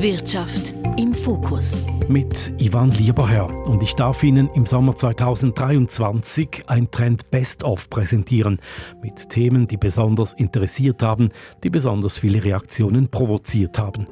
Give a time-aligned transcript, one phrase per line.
[0.00, 1.82] Wirtschaft im Fokus.
[2.06, 3.50] Mit Ivan Lieberherr.
[3.66, 8.60] Und ich darf Ihnen im Sommer 2023 ein Trend Best-of präsentieren.
[9.02, 11.30] Mit Themen, die besonders interessiert haben,
[11.64, 14.06] die besonders viele Reaktionen provoziert haben.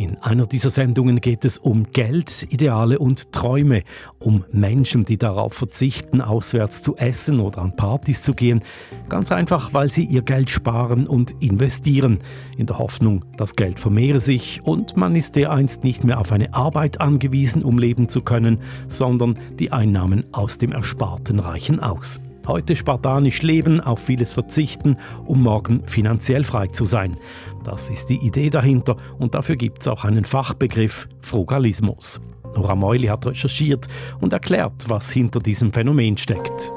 [0.00, 3.82] In einer dieser Sendungen geht es um Geld, Ideale und Träume,
[4.18, 8.62] um Menschen, die darauf verzichten, auswärts zu essen oder an Partys zu gehen.
[9.10, 12.20] Ganz einfach, weil sie ihr Geld sparen und investieren,
[12.56, 16.54] in der Hoffnung, das Geld vermehre sich und man ist dereinst nicht mehr auf eine
[16.54, 22.22] Arbeit angewiesen, um leben zu können, sondern die Einnahmen aus dem Ersparten reichen aus.
[22.46, 27.16] Heute spartanisch leben, auf vieles verzichten, um morgen finanziell frei zu sein.
[27.64, 32.20] Das ist die Idee dahinter und dafür gibt es auch einen Fachbegriff Frugalismus.
[32.56, 33.86] Nora Meuli hat recherchiert
[34.20, 36.72] und erklärt, was hinter diesem Phänomen steckt.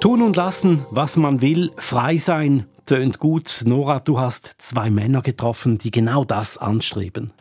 [0.00, 3.62] Tun und lassen, was man will, frei sein, tönt gut.
[3.66, 7.32] Nora, du hast zwei Männer getroffen, die genau das anstreben.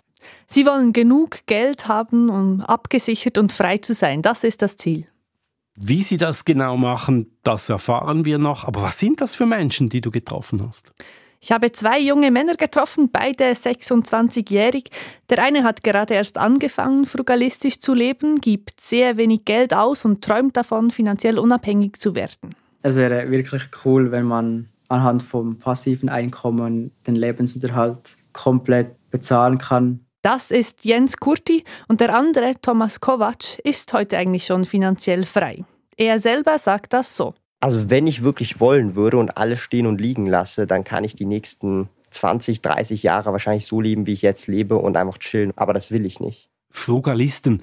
[0.46, 4.22] Sie wollen genug Geld haben, um abgesichert und frei zu sein.
[4.22, 5.08] Das ist das Ziel.
[5.84, 8.66] Wie sie das genau machen, das erfahren wir noch.
[8.66, 10.94] Aber was sind das für Menschen, die du getroffen hast?
[11.40, 14.92] Ich habe zwei junge Männer getroffen, beide 26-jährig.
[15.32, 20.24] Der eine hat gerade erst angefangen, frugalistisch zu leben, gibt sehr wenig Geld aus und
[20.24, 22.54] träumt davon, finanziell unabhängig zu werden.
[22.84, 30.02] Es wäre wirklich cool, wenn man anhand vom passiven Einkommen den Lebensunterhalt komplett bezahlen kann.
[30.22, 35.66] Das ist Jens Kurti und der andere, Thomas Kovac, ist heute eigentlich schon finanziell frei.
[36.02, 37.36] Er selber sagt das so.
[37.60, 41.14] Also wenn ich wirklich wollen würde und alles stehen und liegen lasse, dann kann ich
[41.14, 45.54] die nächsten 20, 30 Jahre wahrscheinlich so leben, wie ich jetzt lebe und einfach chillen.
[45.58, 46.50] Aber das will ich nicht.
[46.72, 47.62] Frugalisten.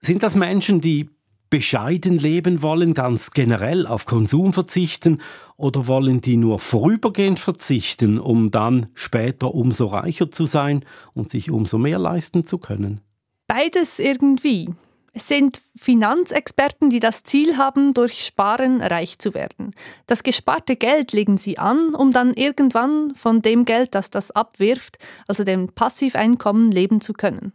[0.00, 1.08] Sind das Menschen, die
[1.50, 5.20] bescheiden leben wollen, ganz generell auf Konsum verzichten,
[5.56, 11.52] oder wollen die nur vorübergehend verzichten, um dann später umso reicher zu sein und sich
[11.52, 13.02] umso mehr leisten zu können?
[13.46, 14.68] Beides irgendwie.
[15.12, 19.74] Es sind Finanzexperten, die das Ziel haben, durch Sparen reich zu werden.
[20.06, 24.98] Das gesparte Geld legen sie an, um dann irgendwann von dem Geld, das das abwirft,
[25.26, 27.52] also dem Passiveinkommen, leben zu können.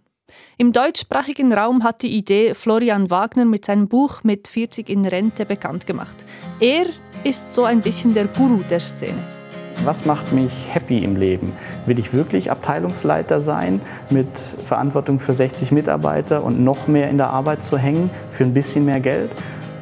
[0.57, 5.45] Im deutschsprachigen Raum hat die Idee Florian Wagner mit seinem Buch Mit 40 in Rente
[5.45, 6.25] bekannt gemacht.
[6.59, 6.87] Er
[7.23, 9.42] ist so ein bisschen der Guru der Szene.
[9.83, 11.53] Was macht mich happy im Leben?
[11.85, 17.31] Will ich wirklich Abteilungsleiter sein mit Verantwortung für 60 Mitarbeiter und noch mehr in der
[17.31, 19.31] Arbeit zu hängen für ein bisschen mehr Geld?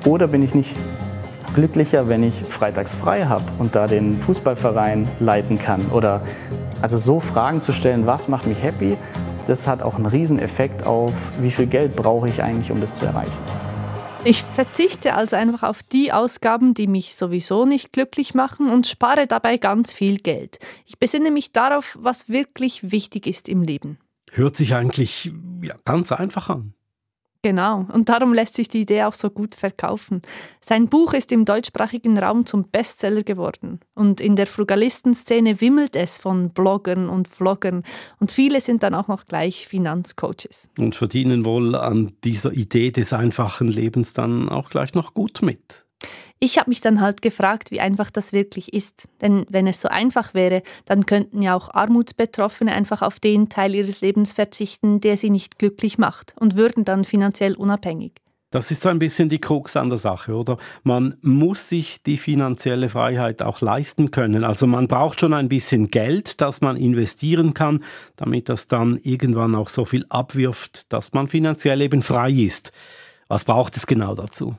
[0.06, 0.76] Oder bin ich nicht
[1.54, 5.86] glücklicher, wenn ich freitags frei habe und da den Fußballverein leiten kann?
[5.92, 6.22] Oder
[6.82, 8.98] also so Fragen zu stellen, was macht mich happy,
[9.46, 13.06] das hat auch einen Rieseneffekt auf, wie viel Geld brauche ich eigentlich, um das zu
[13.06, 13.51] erreichen.
[14.24, 19.26] Ich verzichte also einfach auf die Ausgaben, die mich sowieso nicht glücklich machen und spare
[19.26, 20.60] dabei ganz viel Geld.
[20.86, 23.98] Ich besinne mich darauf, was wirklich wichtig ist im Leben.
[24.32, 25.32] Hört sich eigentlich
[25.64, 26.76] ja, ganz einfach an.
[27.44, 30.22] Genau, und darum lässt sich die Idee auch so gut verkaufen.
[30.60, 33.80] Sein Buch ist im deutschsprachigen Raum zum Bestseller geworden.
[33.96, 37.82] Und in der Frugalistenszene wimmelt es von Bloggern und Vloggern.
[38.20, 40.70] Und viele sind dann auch noch gleich Finanzcoaches.
[40.78, 45.88] Und verdienen wohl an dieser Idee des einfachen Lebens dann auch gleich noch gut mit.
[46.40, 49.08] Ich habe mich dann halt gefragt, wie einfach das wirklich ist.
[49.22, 53.76] Denn wenn es so einfach wäre, dann könnten ja auch Armutsbetroffene einfach auf den Teil
[53.76, 58.14] ihres Lebens verzichten, der sie nicht glücklich macht und würden dann finanziell unabhängig.
[58.52, 60.58] Das ist so ein bisschen die Krux an der Sache, oder?
[60.84, 64.44] Man muss sich die finanzielle Freiheit auch leisten können.
[64.44, 67.82] Also man braucht schon ein bisschen Geld, das man investieren kann,
[68.18, 72.74] damit das dann irgendwann auch so viel abwirft, dass man finanziell eben frei ist.
[73.30, 74.58] Was braucht es genau dazu?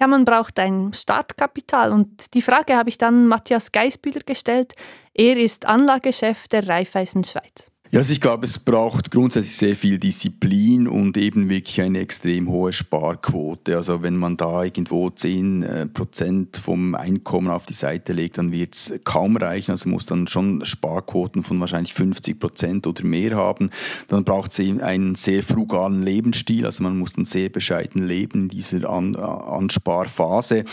[0.00, 4.74] Ja, man braucht ein Startkapital und die Frage habe ich dann Matthias Geisbühler gestellt.
[5.14, 7.69] Er ist Anlagechef der Raiffeisen Schweiz.
[7.92, 12.48] Ja, also ich glaube, es braucht grundsätzlich sehr viel Disziplin und eben wirklich eine extrem
[12.48, 13.74] hohe Sparquote.
[13.74, 18.52] Also wenn man da irgendwo 10 äh, Prozent vom Einkommen auf die Seite legt, dann
[18.52, 19.72] wird es kaum reichen.
[19.72, 23.70] Also muss dann schon Sparquoten von wahrscheinlich 50 Prozent oder mehr haben.
[24.06, 26.66] Dann braucht es einen sehr frugalen Lebensstil.
[26.66, 30.64] Also man muss dann sehr bescheiden leben in dieser An Ansparphase.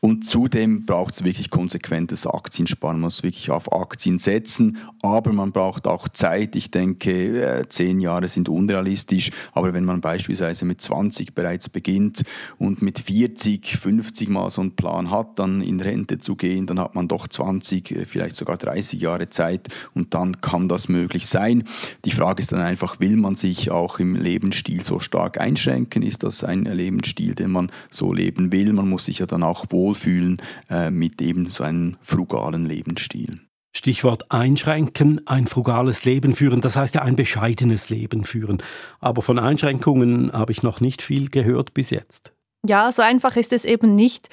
[0.00, 2.96] Und zudem braucht es wirklich konsequentes Aktiensparen.
[2.96, 6.56] Man muss wirklich auf Aktien setzen, aber man braucht auch Zeit.
[6.56, 12.22] Ich denke, äh, zehn Jahre sind unrealistisch, aber wenn man beispielsweise mit 20 bereits beginnt
[12.58, 16.80] und mit 40, 50 mal so einen Plan hat, dann in Rente zu gehen, dann
[16.80, 21.26] hat man doch 20, äh, vielleicht sogar 30 Jahre Zeit und dann kann das möglich
[21.26, 21.64] sein.
[22.04, 26.02] Die Frage ist dann einfach, will man sich auch im Lebensstil so stark einschränken?
[26.02, 28.72] Ist das ein Lebensstil, den man so leben will?
[28.72, 30.38] Man muss sich ja dann auch wohlfühlen
[30.70, 33.43] äh, mit eben so einem frugalen Lebensstil.
[33.76, 38.62] Stichwort einschränken, ein frugales Leben führen, das heißt ja ein bescheidenes Leben führen.
[39.00, 42.32] Aber von Einschränkungen habe ich noch nicht viel gehört bis jetzt.
[42.66, 44.28] Ja, so einfach ist es eben nicht.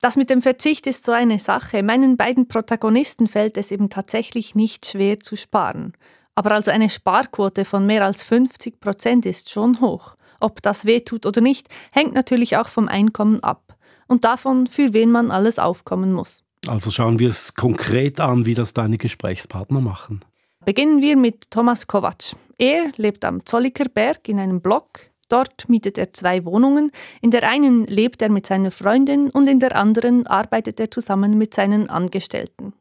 [0.00, 1.82] Das mit dem Verzicht ist so eine Sache.
[1.82, 5.92] Meinen beiden Protagonisten fällt es eben tatsächlich nicht schwer zu sparen.
[6.34, 10.14] Aber also eine Sparquote von mehr als 50 Prozent ist schon hoch.
[10.40, 13.76] Ob das wehtut oder nicht, hängt natürlich auch vom Einkommen ab
[14.06, 16.44] und davon, für wen man alles aufkommen muss.
[16.66, 20.20] Also schauen wir es konkret an, wie das deine Gesprächspartner machen.
[20.64, 22.36] Beginnen wir mit Thomas Kovac.
[22.58, 25.00] Er lebt am Zolliker Berg in einem Block.
[25.30, 26.90] Dort mietet er zwei Wohnungen.
[27.22, 31.38] In der einen lebt er mit seiner Freundin und in der anderen arbeitet er zusammen
[31.38, 32.74] mit seinen Angestellten.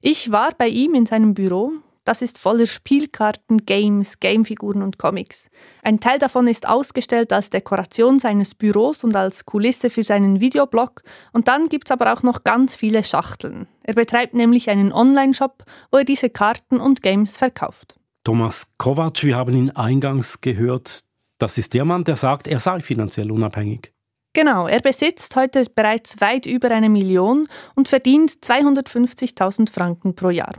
[0.00, 1.72] Ich war bei ihm in seinem Büro.
[2.04, 5.48] Das ist voller Spielkarten, Games, Gamefiguren und Comics.
[5.82, 11.02] Ein Teil davon ist ausgestellt als Dekoration seines Büros und als Kulisse für seinen Videoblog.
[11.32, 13.66] Und dann gibt es aber auch noch ganz viele Schachteln.
[13.82, 17.96] Er betreibt nämlich einen Online-Shop, wo er diese Karten und Games verkauft.
[18.22, 21.04] Thomas Kovac, wir haben ihn eingangs gehört,
[21.38, 23.92] das ist der Mann, der sagt, er sei finanziell unabhängig.
[24.34, 27.46] Genau, er besitzt heute bereits weit über eine Million
[27.76, 30.54] und verdient 250.000 Franken pro Jahr.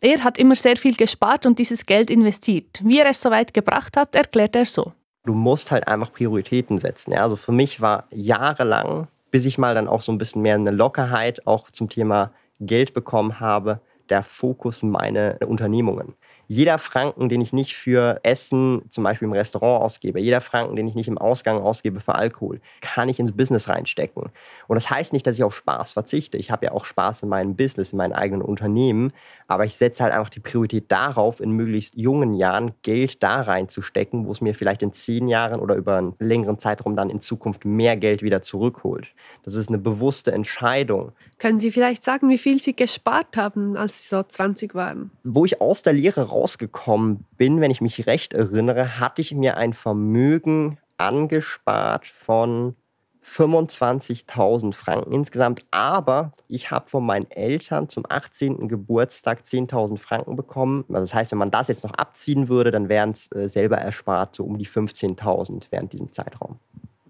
[0.00, 2.82] Er hat immer sehr viel gespart und dieses Geld investiert.
[2.84, 4.92] Wie er es so weit gebracht hat, erklärt er so.
[5.24, 7.12] Du musst halt einfach Prioritäten setzen.
[7.12, 7.22] Ja?
[7.22, 10.70] Also für mich war jahrelang, bis ich mal dann auch so ein bisschen mehr eine
[10.70, 16.14] Lockerheit auch zum Thema Geld bekommen habe, der Fokus meine Unternehmungen
[16.48, 20.86] jeder Franken, den ich nicht für Essen, zum Beispiel im Restaurant ausgebe, jeder Franken, den
[20.86, 24.30] ich nicht im Ausgang ausgebe für Alkohol, kann ich ins Business reinstecken.
[24.68, 26.38] Und das heißt nicht, dass ich auf Spaß verzichte.
[26.38, 29.12] Ich habe ja auch Spaß in meinem Business, in meinen eigenen Unternehmen.
[29.48, 34.26] Aber ich setze halt einfach die Priorität darauf, in möglichst jungen Jahren Geld da reinzustecken,
[34.26, 37.64] wo es mir vielleicht in zehn Jahren oder über einen längeren Zeitraum dann in Zukunft
[37.64, 39.08] mehr Geld wieder zurückholt.
[39.44, 41.12] Das ist eine bewusste Entscheidung.
[41.38, 45.10] Können Sie vielleicht sagen, wie viel Sie gespart haben, als Sie so 20 waren?
[45.22, 49.56] Wo ich aus der Lehre rausgekommen bin, wenn ich mich recht erinnere, hatte ich mir
[49.56, 52.76] ein Vermögen angespart von
[53.24, 55.60] 25.000 Franken insgesamt.
[55.70, 58.68] Aber ich habe von meinen Eltern zum 18.
[58.68, 60.84] Geburtstag 10.000 Franken bekommen.
[60.88, 63.78] Also das heißt, wenn man das jetzt noch abziehen würde, dann wären es äh, selber
[63.78, 66.58] erspart so um die 15.000 während diesem Zeitraum.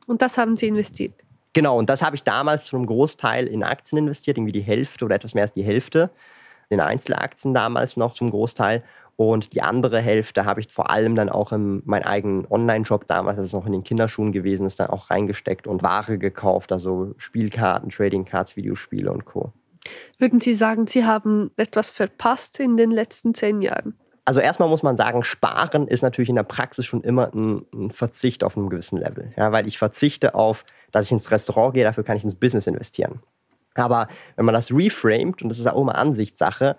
[0.07, 1.13] Und das haben Sie investiert?
[1.53, 5.05] Genau, und das habe ich damals zu einem Großteil in Aktien investiert, irgendwie die Hälfte
[5.05, 6.11] oder etwas mehr als die Hälfte.
[6.69, 8.83] In Einzelaktien damals noch zum Großteil.
[9.17, 13.37] Und die andere Hälfte habe ich vor allem dann auch in meinen eigenen Online-Shop damals,
[13.37, 17.15] das ist noch in den Kinderschuhen gewesen ist, dann auch reingesteckt und Ware gekauft, also
[17.17, 19.53] Spielkarten, Trading Cards, Videospiele und Co.
[20.19, 23.95] Würden Sie sagen, Sie haben etwas verpasst in den letzten zehn Jahren?
[24.27, 27.91] Also erstmal muss man sagen, Sparen ist natürlich in der Praxis schon immer ein, ein,
[27.93, 29.33] Verzicht auf einem gewissen Level.
[29.37, 32.67] Ja, weil ich verzichte auf, dass ich ins Restaurant gehe, dafür kann ich ins Business
[32.67, 33.21] investieren.
[33.75, 36.77] Aber wenn man das reframed, und das ist auch immer Ansichtssache,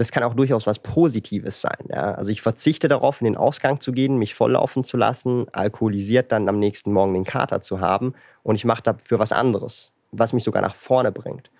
[0.00, 1.76] das kann auch durchaus was Positives sein.
[1.90, 2.14] Ja?
[2.14, 6.48] Also ich verzichte darauf, in den Ausgang zu gehen, mich volllaufen zu lassen, alkoholisiert dann
[6.48, 10.42] am nächsten Morgen den Kater zu haben und ich mache dafür was anderes, was mich
[10.42, 11.50] sogar nach vorne bringt.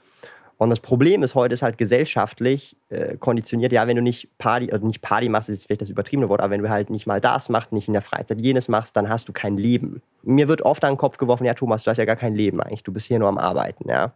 [0.57, 4.73] Und das Problem ist heute ist halt gesellschaftlich äh, konditioniert, ja, wenn du nicht Party,
[4.73, 7.21] also nicht Party machst, ist vielleicht das übertriebene Wort, aber wenn du halt nicht mal
[7.21, 10.01] das machst, nicht in der Freizeit jenes machst, dann hast du kein Leben.
[10.23, 12.63] Mir wird oft an den Kopf geworfen, ja, Thomas, du hast ja gar kein Leben
[12.63, 14.15] eigentlich, du bist hier nur am Arbeiten, ja.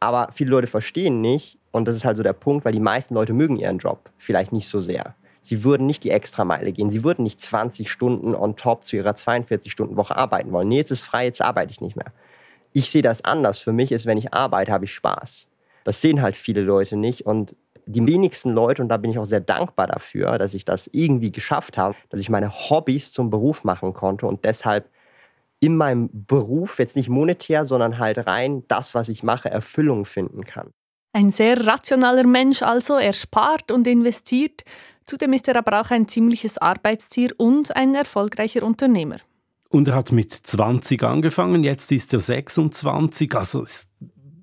[0.00, 3.14] Aber viele Leute verstehen nicht, und das ist halt so der Punkt, weil die meisten
[3.14, 5.14] Leute mögen ihren Job vielleicht nicht so sehr.
[5.42, 6.90] Sie würden nicht die Extrameile gehen.
[6.90, 10.68] Sie würden nicht 20 Stunden on top zu ihrer 42-Stunden-Woche arbeiten wollen.
[10.68, 12.12] Nee, jetzt ist frei, jetzt arbeite ich nicht mehr.
[12.72, 13.58] Ich sehe das anders.
[13.58, 15.48] Für mich ist, wenn ich arbeite, habe ich Spaß.
[15.84, 17.24] Das sehen halt viele Leute nicht.
[17.24, 20.88] Und die wenigsten Leute, und da bin ich auch sehr dankbar dafür, dass ich das
[20.92, 24.90] irgendwie geschafft habe, dass ich meine Hobbys zum Beruf machen konnte und deshalb
[25.60, 30.44] in meinem Beruf, jetzt nicht monetär, sondern halt rein das, was ich mache, Erfüllung finden
[30.44, 30.70] kann.
[31.12, 34.62] Ein sehr rationaler Mensch also, er spart und investiert.
[35.06, 39.16] Zudem ist er aber auch ein ziemliches Arbeitstier und ein erfolgreicher Unternehmer.
[39.68, 43.88] Und er hat mit 20 angefangen, jetzt ist er 26, also ist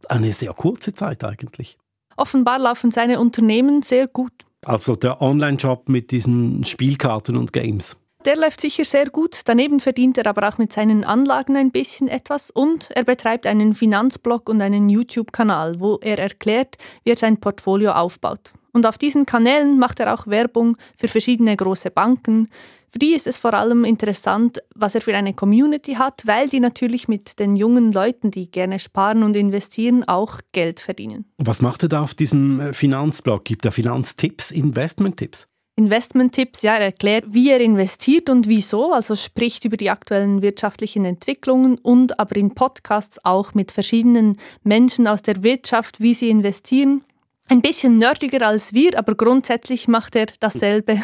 [0.07, 1.77] eine sehr kurze Zeit eigentlich.
[2.15, 4.31] Offenbar laufen seine Unternehmen sehr gut.
[4.65, 7.97] Also der Online-Job mit diesen Spielkarten und Games.
[8.27, 9.39] Der läuft sicher sehr gut.
[9.45, 13.73] Daneben verdient er aber auch mit seinen Anlagen ein bisschen etwas und er betreibt einen
[13.73, 18.51] Finanzblog und einen YouTube-Kanal, wo er erklärt, wie er sein Portfolio aufbaut.
[18.73, 22.49] Und auf diesen Kanälen macht er auch Werbung für verschiedene große Banken.
[22.89, 26.59] Für die ist es vor allem interessant, was er für eine Community hat, weil die
[26.59, 31.31] natürlich mit den jungen Leuten, die gerne sparen und investieren, auch Geld verdienen.
[31.37, 33.45] Was macht er da auf diesem Finanzblog?
[33.45, 35.47] Gibt er Finanztipps, Investmenttipps?
[35.77, 41.05] Investmenttipps, ja, er erklärt, wie er investiert und wieso, also spricht über die aktuellen wirtschaftlichen
[41.05, 47.03] Entwicklungen und aber in Podcasts auch mit verschiedenen Menschen aus der Wirtschaft, wie sie investieren.
[47.47, 50.99] Ein bisschen nerdiger als wir, aber grundsätzlich macht er dasselbe.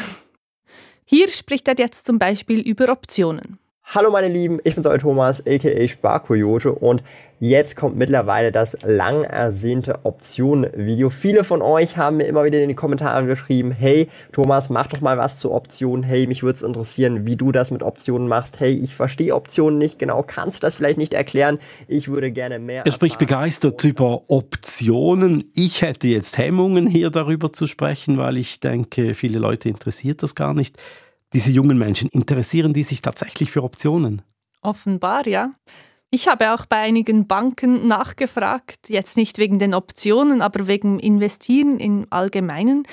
[1.05, 3.59] Hier spricht er jetzt zum Beispiel über Optionen.
[3.85, 7.03] Hallo meine Lieben, ich bin's euer Thomas, aka Sparkoyote und
[7.39, 11.11] jetzt kommt mittlerweile das lang ersehnte Optionen-Video.
[11.11, 15.01] Viele von euch haben mir immer wieder in die Kommentare geschrieben, hey Thomas, mach doch
[15.01, 18.59] mal was zu Optionen, hey, mich würde es interessieren, wie du das mit Optionen machst,
[18.59, 21.59] hey, ich verstehe Optionen nicht genau, kannst du das vielleicht nicht erklären?
[21.87, 22.87] Ich würde gerne mehr...
[22.87, 25.51] Er spricht begeistert über Optionen.
[25.53, 30.33] Ich hätte jetzt Hemmungen hier darüber zu sprechen, weil ich denke, viele Leute interessiert das
[30.33, 30.81] gar nicht
[31.33, 34.21] diese jungen Menschen, interessieren die sich tatsächlich für Optionen?
[34.61, 35.51] Offenbar, ja.
[36.09, 41.79] Ich habe auch bei einigen Banken nachgefragt, jetzt nicht wegen den Optionen, aber wegen Investieren
[41.79, 42.83] im Allgemeinen.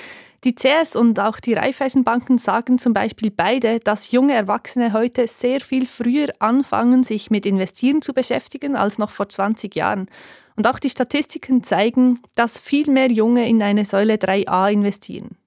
[0.43, 5.61] Die CS und auch die Raiffeisenbanken sagen zum Beispiel beide, dass junge Erwachsene heute sehr
[5.61, 10.07] viel früher anfangen, sich mit Investieren zu beschäftigen als noch vor 20 Jahren.
[10.55, 15.37] Und auch die Statistiken zeigen, dass viel mehr Junge in eine Säule 3a investieren.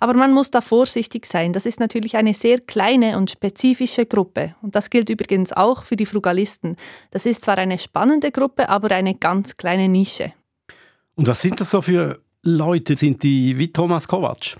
[0.00, 1.52] Aber man muss da vorsichtig sein.
[1.52, 4.54] Das ist natürlich eine sehr kleine und spezifische Gruppe.
[4.62, 6.76] Und das gilt übrigens auch für die Frugalisten.
[7.10, 10.32] Das ist zwar eine spannende Gruppe, aber eine ganz kleine Nische.
[11.14, 12.96] Und was sind das so für Leute?
[12.96, 14.56] Sind die wie Thomas Kovac?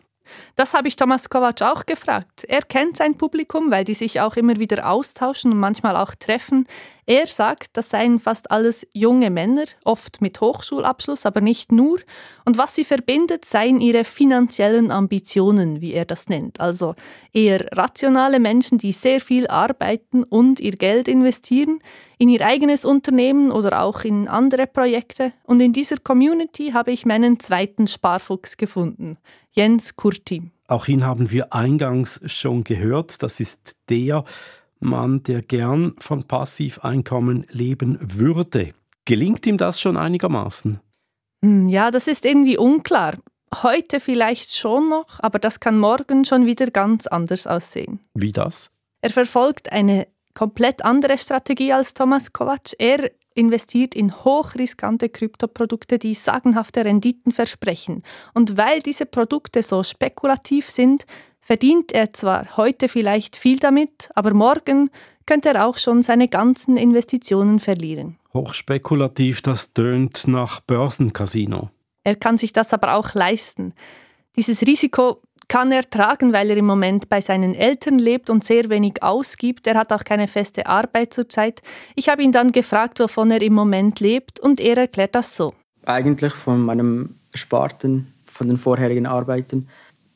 [0.57, 2.45] Das habe ich Thomas Kovac auch gefragt.
[2.45, 6.67] Er kennt sein Publikum, weil die sich auch immer wieder austauschen und manchmal auch treffen.
[7.07, 12.01] Er sagt, das seien fast alles junge Männer, oft mit Hochschulabschluss, aber nicht nur.
[12.45, 16.61] Und was sie verbindet, seien ihre finanziellen Ambitionen, wie er das nennt.
[16.61, 16.95] Also
[17.33, 21.81] eher rationale Menschen, die sehr viel arbeiten und ihr Geld investieren
[22.19, 25.33] in ihr eigenes Unternehmen oder auch in andere Projekte.
[25.45, 29.17] Und in dieser Community habe ich meinen zweiten Sparfuchs gefunden,
[29.53, 30.51] Jens Kurti.
[30.67, 33.23] Auch ihn haben wir eingangs schon gehört.
[33.23, 34.25] Das ist der,
[34.81, 38.75] Mann, der gern von Passiveinkommen leben würde.
[39.05, 40.81] Gelingt ihm das schon einigermaßen?
[41.45, 43.17] Hm, ja, das ist irgendwie unklar.
[43.63, 48.01] Heute vielleicht schon noch, aber das kann morgen schon wieder ganz anders aussehen.
[48.15, 48.71] Wie das?
[49.01, 52.75] Er verfolgt eine komplett andere Strategie als Thomas Kovac.
[52.79, 58.03] Er investiert in hochriskante Kryptoprodukte, die sagenhafte Renditen versprechen.
[58.35, 61.07] Und weil diese Produkte so spekulativ sind,
[61.41, 64.91] verdient er zwar heute vielleicht viel damit, aber morgen
[65.25, 68.19] könnte er auch schon seine ganzen Investitionen verlieren.
[68.35, 71.71] Hochspekulativ, das tönt nach Börsencasino.
[72.05, 73.75] Er kann sich das aber auch leisten.
[74.37, 78.69] Dieses Risiko kann er tragen, weil er im Moment bei seinen Eltern lebt und sehr
[78.69, 79.67] wenig ausgibt.
[79.67, 81.63] Er hat auch keine feste Arbeit zurzeit.
[81.95, 85.55] Ich habe ihn dann gefragt, wovon er im Moment lebt und er erklärt das so.
[85.87, 89.69] Eigentlich von meinem Sparten, von den vorherigen Arbeiten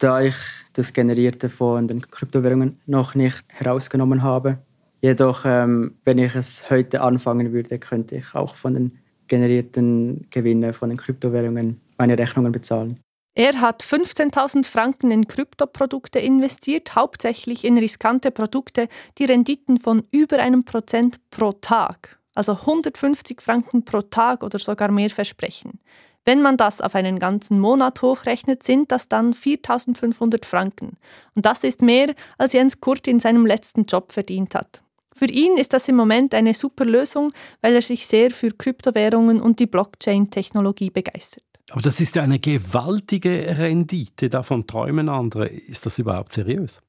[0.02, 0.34] da ich
[0.72, 4.58] das Generierte von den Kryptowährungen noch nicht herausgenommen habe.
[5.00, 8.98] Jedoch, ähm, wenn ich es heute anfangen würde, könnte ich auch von den
[9.28, 12.98] generierten Gewinnen von den Kryptowährungen meine Rechnungen bezahlen.
[13.34, 20.38] Er hat 15.000 Franken in Kryptoprodukte investiert, hauptsächlich in riskante Produkte, die Renditen von über
[20.38, 25.80] einem Prozent pro Tag, also 150 Franken pro Tag oder sogar mehr versprechen.
[26.26, 30.98] Wenn man das auf einen ganzen Monat hochrechnet, sind das dann 4500 Franken.
[31.34, 34.82] Und das ist mehr, als Jens Kurt in seinem letzten Job verdient hat.
[35.14, 39.40] Für ihn ist das im Moment eine super Lösung, weil er sich sehr für Kryptowährungen
[39.40, 41.51] und die Blockchain-Technologie begeistert.
[41.70, 45.46] Aber das ist ja eine gewaltige Rendite, davon träumen andere.
[45.48, 46.82] Ist das überhaupt seriös?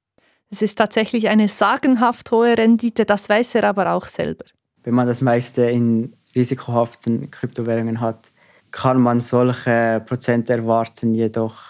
[0.49, 4.45] Es ist tatsächlich eine sagenhaft hohe Rendite, das weiß er aber auch selber.
[4.83, 8.31] Wenn man das meiste in risikohaften Kryptowährungen hat,
[8.71, 11.63] kann man solche Prozente erwarten, jedoch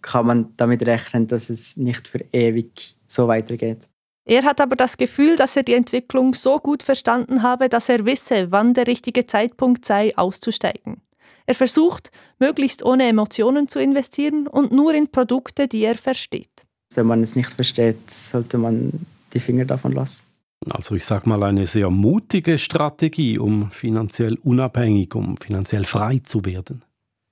[0.00, 3.88] kann man damit rechnen, dass es nicht für ewig so weitergeht.
[4.24, 8.04] Er hat aber das Gefühl, dass er die Entwicklung so gut verstanden habe, dass er
[8.04, 11.00] wisse, wann der richtige Zeitpunkt sei, auszusteigen.
[11.46, 16.66] Er versucht, möglichst ohne Emotionen zu investieren und nur in Produkte, die er versteht.
[16.94, 20.24] Wenn man es nicht versteht, sollte man die Finger davon lassen.
[20.70, 26.44] Also ich sage mal eine sehr mutige Strategie, um finanziell unabhängig, um finanziell frei zu
[26.44, 26.82] werden.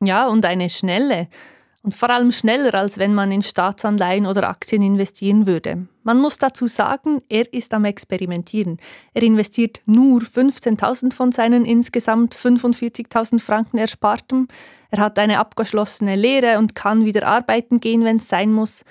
[0.03, 1.29] Ja, und eine schnelle.
[1.85, 5.87] Und vor allem schneller, als wenn man in Staatsanleihen oder Aktien investieren würde.
[6.03, 8.79] Man muss dazu sagen, er ist am Experimentieren.
[9.13, 14.49] Er investiert nur 15.000 von seinen insgesamt 45.000 Franken Erspartem.
[14.91, 18.87] Er hat eine abgeschlossene Lehre und kann wieder arbeiten gehen, wenn es sein muss.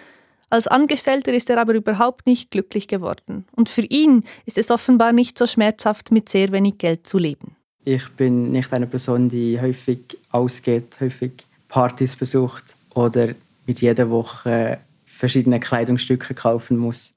[0.51, 3.47] Als Angestellter ist er aber überhaupt nicht glücklich geworden.
[3.55, 7.55] Und für ihn ist es offenbar nicht so schmerzhaft, mit sehr wenig Geld zu leben.
[7.85, 11.31] Ich bin nicht eine Person, die häufig ausgeht, häufig
[11.69, 13.29] Partys besucht oder
[13.65, 17.15] mit jeder Woche verschiedene Kleidungsstücke kaufen muss.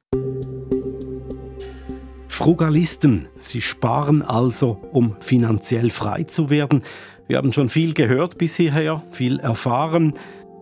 [2.28, 6.82] Frugalisten, sie sparen also, um finanziell frei zu werden.
[7.28, 10.14] Wir haben schon viel gehört bis hierher, viel erfahren.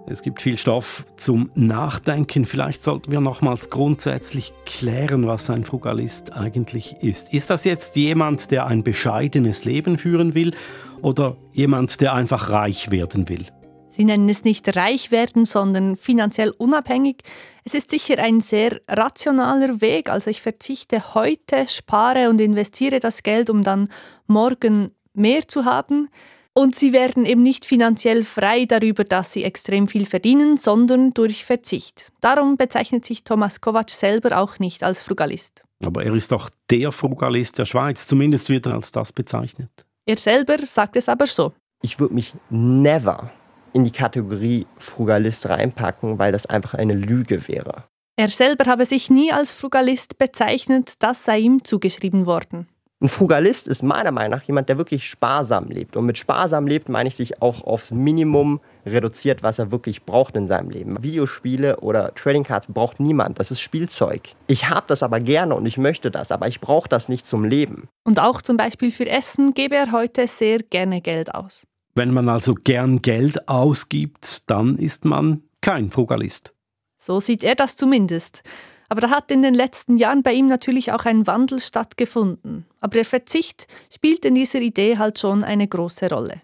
[0.07, 2.45] Es gibt viel Stoff zum Nachdenken.
[2.45, 7.33] Vielleicht sollten wir nochmals grundsätzlich klären, was ein Frugalist eigentlich ist.
[7.33, 10.55] Ist das jetzt jemand, der ein bescheidenes Leben führen will
[11.03, 13.47] oder jemand, der einfach reich werden will?
[13.95, 17.23] Sie nennen es nicht reich werden, sondern finanziell unabhängig.
[17.63, 20.11] Es ist sicher ein sehr rationaler Weg.
[20.11, 23.89] Also ich verzichte heute, spare und investiere das Geld, um dann
[24.27, 26.09] morgen mehr zu haben.
[26.55, 31.45] Und sie werden eben nicht finanziell frei darüber, dass sie extrem viel verdienen, sondern durch
[31.45, 32.11] Verzicht.
[32.21, 35.63] Darum bezeichnet sich Thomas Kovac selber auch nicht als Frugalist.
[35.85, 39.71] Aber er ist doch der Frugalist der Schweiz, zumindest wird er als das bezeichnet.
[40.05, 41.53] Er selber sagt es aber so.
[41.81, 43.31] Ich würde mich never
[43.75, 47.85] in die Kategorie Frugalist reinpacken, weil das einfach eine Lüge wäre.
[48.17, 52.69] Er selber habe sich nie als Frugalist bezeichnet, das sei ihm zugeschrieben worden.
[53.05, 55.97] Ein Frugalist ist meiner Meinung nach jemand, der wirklich sparsam lebt.
[55.97, 60.37] Und mit sparsam lebt meine ich sich auch aufs Minimum reduziert, was er wirklich braucht
[60.37, 61.03] in seinem Leben.
[61.03, 63.41] Videospiele oder Trading Cards braucht niemand.
[63.41, 64.31] Das ist Spielzeug.
[64.47, 67.45] Ich habe das aber gerne und ich möchte das, aber ich brauche das nicht zum
[67.45, 67.89] Leben.
[68.05, 71.65] Und auch zum Beispiel für Essen gebe er heute sehr gerne Geld aus.
[71.95, 76.53] Wenn man also gern Geld ausgibt, dann ist man kein Frugalist.
[76.97, 78.43] So sieht er das zumindest.
[78.89, 82.67] Aber da hat in den letzten Jahren bei ihm natürlich auch ein Wandel stattgefunden.
[82.81, 86.43] Aber der Verzicht spielt in dieser Idee halt schon eine große Rolle.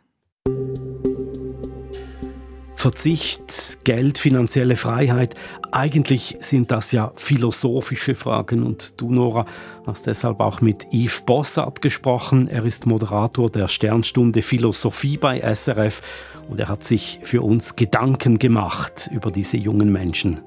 [2.80, 5.34] Verzicht, Geld, finanzielle Freiheit,
[5.70, 9.44] eigentlich sind das ja philosophische Fragen und du, Nora,
[9.86, 12.48] hast deshalb auch mit Yves Bossart gesprochen.
[12.48, 16.00] Er ist Moderator der Sternstunde Philosophie bei SRF
[16.48, 20.40] und er hat sich für uns Gedanken gemacht über diese jungen Menschen.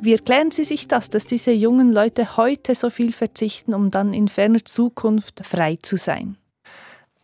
[0.00, 4.14] Wie erklären Sie sich das, dass diese jungen Leute heute so viel verzichten, um dann
[4.14, 6.36] in ferner Zukunft frei zu sein?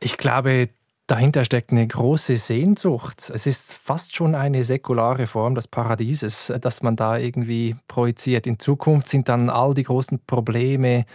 [0.01, 0.71] Ich glaube,
[1.09, 3.33] dahinter steckt eine große Sehnsucht.
[3.35, 8.47] Es ist fast schon eine säkulare Form des Paradieses, dass man da irgendwie projiziert.
[8.47, 11.07] In Zukunft sind dann all die großen Probleme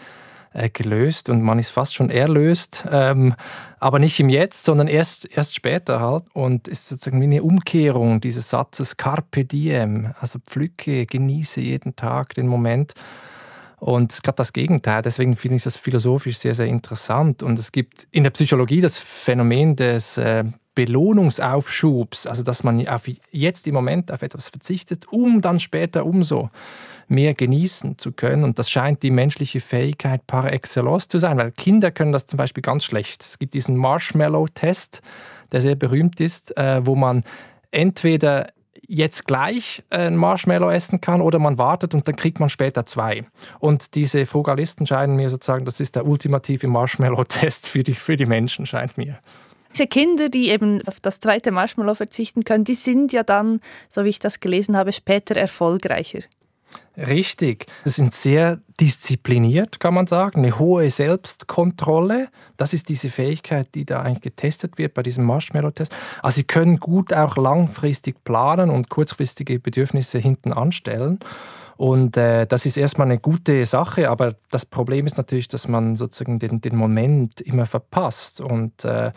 [0.51, 3.35] äh, gelöst und man ist fast schon erlöst, ähm,
[3.79, 8.19] aber nicht im Jetzt, sondern erst, erst später halt und ist sozusagen wie eine Umkehrung
[8.19, 12.93] dieses Satzes Carpe diem, also pflücke, genieße jeden Tag den Moment.
[13.83, 15.01] Und es ist gerade das Gegenteil.
[15.01, 17.43] Deswegen finde ich das philosophisch sehr, sehr interessant.
[17.43, 23.09] Und es gibt in der Psychologie das Phänomen des äh, Belohnungsaufschubs, also dass man auf
[23.31, 26.49] jetzt im Moment auf etwas verzichtet, um dann später umso
[27.09, 28.45] mehr genießen zu können.
[28.45, 32.37] Und das scheint die menschliche Fähigkeit par excellence zu sein, weil Kinder können das zum
[32.37, 33.21] Beispiel ganz schlecht.
[33.21, 35.01] Es gibt diesen Marshmallow-Test,
[35.51, 37.21] der sehr berühmt ist, äh, wo man
[37.71, 38.47] entweder
[38.87, 43.25] jetzt gleich ein Marshmallow essen kann oder man wartet und dann kriegt man später zwei.
[43.59, 48.25] Und diese Frugalisten scheinen mir sozusagen, das ist der ultimative Marshmallow-Test für die, für die
[48.25, 49.19] Menschen, scheint mir.
[49.73, 54.03] Diese Kinder, die eben auf das zweite Marshmallow verzichten können, die sind ja dann, so
[54.03, 56.19] wie ich das gelesen habe, später erfolgreicher.
[56.97, 57.65] Richtig.
[57.83, 60.39] Sie sind sehr diszipliniert, kann man sagen.
[60.39, 62.29] Eine hohe Selbstkontrolle.
[62.57, 65.93] Das ist diese Fähigkeit, die da eigentlich getestet wird bei diesem Marshmallow-Test.
[66.21, 71.19] Also sie können gut auch langfristig planen und kurzfristige Bedürfnisse hinten anstellen.
[71.77, 75.95] Und äh, das ist erstmal eine gute Sache, aber das Problem ist natürlich, dass man
[75.95, 78.39] sozusagen den, den Moment immer verpasst.
[78.39, 79.11] Und äh,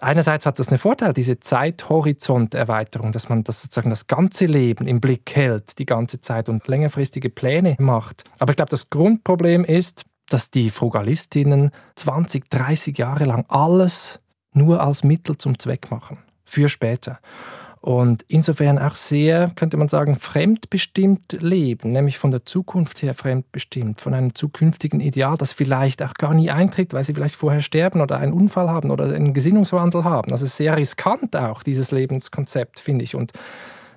[0.00, 5.00] einerseits hat das einen Vorteil, diese Zeithorizonterweiterung, dass man das sozusagen das ganze Leben im
[5.00, 8.24] Blick hält, die ganze Zeit und längerfristige Pläne macht.
[8.38, 14.20] Aber ich glaube, das Grundproblem ist, dass die Frugalistinnen 20, 30 Jahre lang alles
[14.52, 17.20] nur als Mittel zum Zweck machen, für später
[17.82, 24.02] und insofern auch sehr, könnte man sagen, fremdbestimmt leben, nämlich von der Zukunft her fremdbestimmt,
[24.02, 28.02] von einem zukünftigen Ideal, das vielleicht auch gar nie eintritt, weil sie vielleicht vorher sterben
[28.02, 30.30] oder einen Unfall haben oder einen Gesinnungswandel haben.
[30.30, 33.14] Also sehr riskant auch, dieses Lebenskonzept, finde ich.
[33.14, 33.32] Und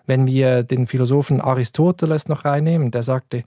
[0.06, 3.44] wenn wir den Philosophen Aristoteles noch reinnehmen, der sagte,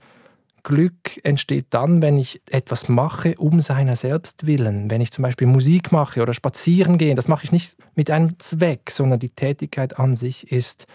[0.67, 4.91] Glück entsteht dann, wenn ich etwas mache um seiner selbst willen.
[4.91, 8.37] Wenn ich zum Beispiel Musik mache oder spazieren gehe, das mache ich nicht mit einem
[8.37, 10.85] Zweck, sondern die Tätigkeit an sich ist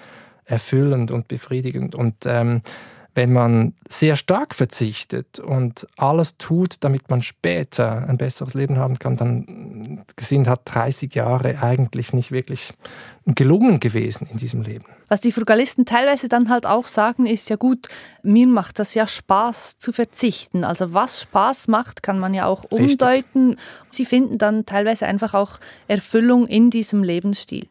[0.45, 1.95] erfüllend und befriedigend.
[1.95, 2.61] Und ähm,
[3.14, 8.98] wenn man sehr stark verzichtet und alles tut, damit man später ein besseres Leben haben
[8.98, 12.72] kann, dann sind hat 30 Jahre eigentlich nicht wirklich
[13.27, 14.87] gelungen gewesen in diesem Leben.
[15.09, 17.88] Was die Frugalisten teilweise dann halt auch sagen, ist ja gut,
[18.22, 20.64] mir macht das ja Spaß zu verzichten.
[20.64, 23.51] Also was Spaß macht, kann man ja auch umdeuten.
[23.51, 23.66] Richtig.
[23.90, 27.68] Sie finden dann teilweise einfach auch Erfüllung in diesem Lebensstil.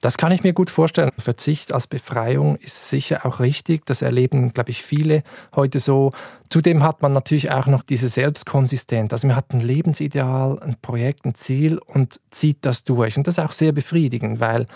[0.00, 1.10] Das kann ich mir gut vorstellen.
[1.18, 3.86] Verzicht als Befreiung ist sicher auch richtig.
[3.86, 5.22] Das erleben, glaube ich, viele
[5.54, 6.12] heute so.
[6.48, 9.12] Zudem hat man natürlich auch noch diese Selbstkonsistenz.
[9.12, 13.16] Also man hat ein Lebensideal, ein Projekt, ein Ziel und zieht das durch.
[13.16, 14.66] Und das ist auch sehr befriedigend, weil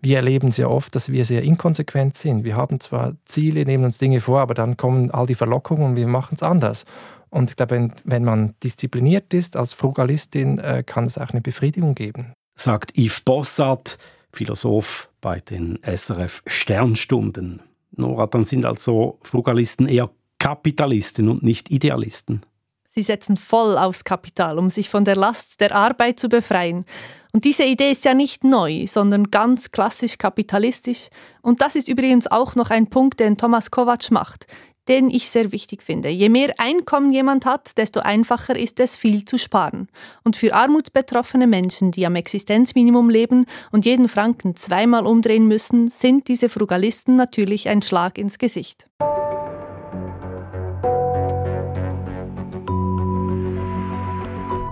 [0.00, 2.44] wir erleben sehr oft, dass wir sehr inkonsequent sind.
[2.44, 5.96] Wir haben zwar Ziele, nehmen uns Dinge vor, aber dann kommen all die Verlockungen und
[5.96, 6.84] wir machen es anders.
[7.30, 11.94] Und ich glaube, wenn man diszipliniert ist als Frugalistin, äh, kann es auch eine Befriedigung
[11.94, 12.32] geben.
[12.54, 13.98] Sagt Yves Bossart,
[14.32, 17.62] Philosoph bei den SRF Sternstunden.
[17.92, 22.42] Nora, dann sind also Frugalisten eher Kapitalisten und nicht Idealisten.
[22.90, 26.84] Sie setzen voll aufs Kapital, um sich von der Last der Arbeit zu befreien.
[27.32, 31.08] Und diese Idee ist ja nicht neu, sondern ganz klassisch kapitalistisch.
[31.42, 34.46] Und das ist übrigens auch noch ein Punkt, den Thomas Kovac macht
[34.88, 36.08] den ich sehr wichtig finde.
[36.08, 39.88] Je mehr Einkommen jemand hat, desto einfacher ist es, viel zu sparen.
[40.24, 46.28] Und für armutsbetroffene Menschen, die am Existenzminimum leben und jeden Franken zweimal umdrehen müssen, sind
[46.28, 48.88] diese Frugalisten natürlich ein Schlag ins Gesicht.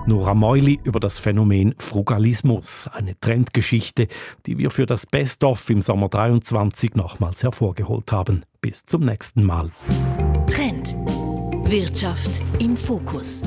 [0.07, 4.07] Nora Meuli über das Phänomen Frugalismus, eine Trendgeschichte,
[4.47, 8.43] die wir für das Best-of im Sommer 23 nochmals hervorgeholt haben.
[8.61, 9.73] Bis zum nächsten Mal.
[10.49, 10.95] Trend.
[11.69, 13.43] Wirtschaft im Fokus.